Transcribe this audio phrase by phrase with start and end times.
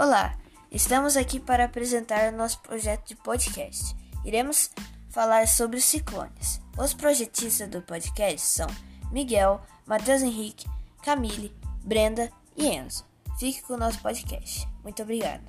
[0.00, 0.38] Olá,
[0.70, 3.96] estamos aqui para apresentar o nosso projeto de podcast.
[4.24, 4.70] Iremos
[5.10, 6.60] falar sobre os ciclones.
[6.78, 8.68] Os projetistas do podcast são
[9.10, 10.68] Miguel, Matheus Henrique,
[11.02, 11.52] Camille,
[11.82, 13.04] Brenda e Enzo.
[13.40, 14.68] Fique com o nosso podcast.
[14.84, 15.42] Muito obrigado.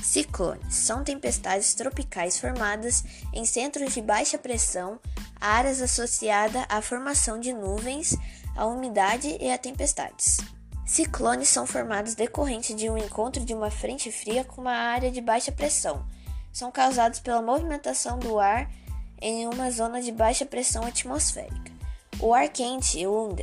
[0.00, 5.00] Ciclones são tempestades tropicais formadas em centros de baixa pressão,
[5.40, 8.16] áreas associadas à formação de nuvens,
[8.54, 10.38] à umidade e a tempestades.
[10.86, 15.20] Ciclones são formados decorrente de um encontro de uma frente fria com uma área de
[15.20, 16.04] baixa pressão.
[16.52, 18.70] São causados pela movimentação do ar
[19.20, 21.72] em uma zona de baixa pressão atmosférica.
[22.20, 23.34] O ar quente, o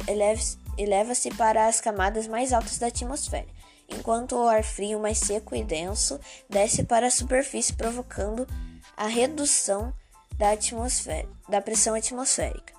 [0.78, 3.48] eleva-se para as camadas mais altas da atmosfera
[3.90, 8.48] enquanto o ar frio mais seco e denso desce para a superfície, provocando
[8.96, 9.94] a redução
[10.38, 12.74] da, atmosfera, da pressão atmosférica.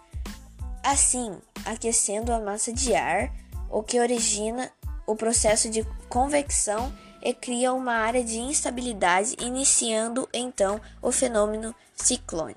[0.82, 3.32] Assim, aquecendo a massa de ar,
[3.70, 4.70] o que origina
[5.06, 12.56] o processo de convecção e cria uma área de instabilidade, iniciando então o fenômeno ciclone.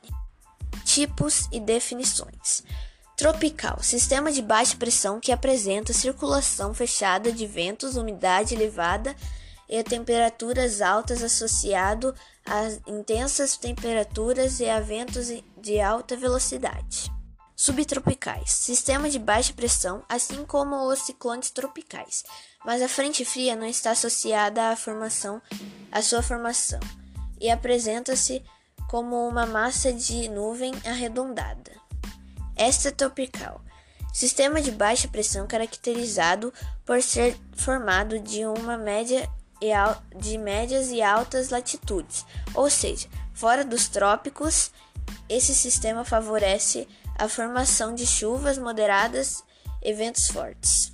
[0.85, 2.63] Tipos e definições.
[3.15, 9.15] Tropical sistema de baixa pressão que apresenta circulação fechada de ventos, umidade elevada
[9.69, 12.13] e temperaturas altas associado
[12.45, 17.11] a intensas temperaturas e a ventos de alta velocidade.
[17.63, 22.25] Subtropicais sistema de baixa pressão, assim como os ciclones tropicais,
[22.65, 25.41] mas a frente fria não está associada à formação,
[25.89, 26.81] à sua formação,
[27.39, 28.43] e apresenta-se
[28.89, 31.71] como uma massa de nuvem arredondada.
[32.57, 33.61] Extratropical
[34.11, 36.53] sistema de baixa pressão caracterizado
[36.85, 39.25] por ser formado de uma média
[40.17, 44.69] de médias e altas latitudes, ou seja, fora dos trópicos.
[45.29, 49.43] Esse sistema favorece a formação de chuvas moderadas
[49.81, 50.91] e ventos fortes.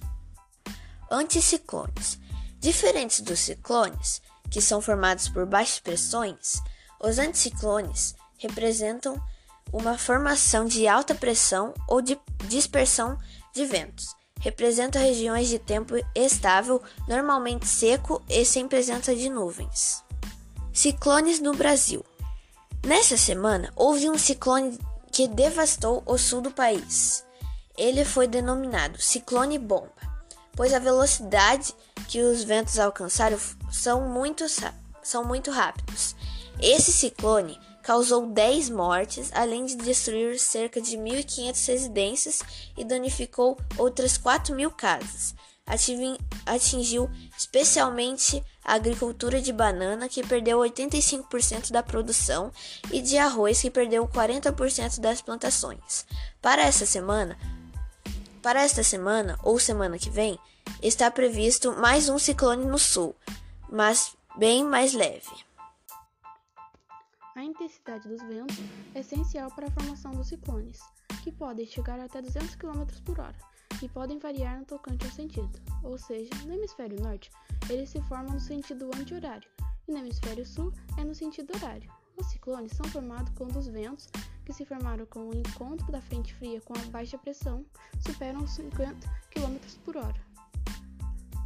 [1.12, 2.20] Anticiclones.
[2.60, 6.62] Diferentes dos ciclones, que são formados por baixas pressões,
[7.00, 9.22] os anticiclones representam
[9.72, 13.18] uma formação de alta pressão ou de dispersão
[13.54, 14.16] de ventos.
[14.42, 20.04] Representa regiões de tempo estável, normalmente seco e sem presença de nuvens.
[20.74, 22.06] Ciclones no Brasil.
[22.86, 24.78] Nessa semana, houve um ciclone
[25.20, 27.26] que devastou o sul do país.
[27.78, 29.92] Ele foi denominado ciclone bomba,
[30.56, 31.76] pois a velocidade
[32.08, 33.38] que os ventos alcançaram
[33.70, 34.46] são muito,
[35.04, 36.16] são muito rápidos.
[36.62, 42.40] Esse ciclone causou 10 mortes, além de destruir cerca de 1.500 residências
[42.78, 45.36] e danificou outras 4 mil casas.
[46.46, 52.52] Atingiu especialmente a agricultura de banana, que perdeu 85% da produção,
[52.92, 56.06] e de arroz, que perdeu 40% das plantações.
[56.42, 57.38] Para essa semana,
[58.42, 60.40] para esta semana ou semana que vem,
[60.82, 63.16] está previsto mais um ciclone no sul,
[63.70, 65.30] mas bem mais leve.
[67.36, 68.58] A intensidade dos ventos
[68.96, 70.80] é essencial para a formação dos ciclones,
[71.24, 75.60] que podem chegar até 200 km por hora e podem variar no tocante ao sentido,
[75.84, 77.32] ou seja, no hemisfério norte
[77.70, 79.50] eles se formam no sentido anti-horário
[79.88, 81.92] e no hemisfério sul é no sentido horário.
[82.18, 84.08] Os ciclones são formados quando os ventos,
[84.46, 87.66] que se formaram com o encontro da frente fria com a baixa pressão,
[88.06, 88.96] superam os 50
[89.32, 90.30] km por hora.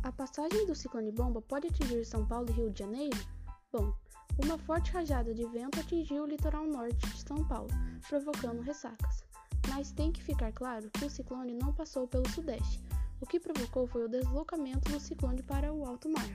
[0.01, 3.17] A passagem do ciclone bomba pode atingir São Paulo e Rio de Janeiro?
[3.71, 3.93] Bom,
[4.43, 7.69] uma forte rajada de vento atingiu o litoral norte de São Paulo,
[8.09, 9.23] provocando ressacas
[9.75, 12.79] mas tem que ficar claro que o ciclone não passou pelo sudeste.
[13.19, 16.29] O que provocou foi o deslocamento do ciclone para o alto mar.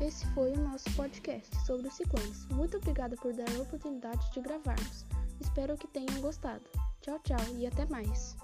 [0.00, 2.46] Esse foi o nosso podcast sobre os ciclones.
[2.50, 5.04] Muito obrigada por dar a oportunidade de gravarmos.
[5.40, 6.62] Espero que tenham gostado.
[7.00, 8.36] Tchau, tchau e até mais.